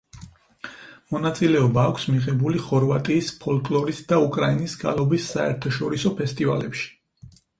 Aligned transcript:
მონაწილეობა 1.15 1.83
აქვს 1.89 2.05
მიღებული 2.13 2.61
ხორვატიის 2.69 3.29
ფოლკლორის 3.43 4.01
და 4.13 4.19
უკრაინის 4.29 4.75
გალობის 4.85 5.29
საერთაშორისო 5.35 6.13
ფესტივალებში. 6.23 6.91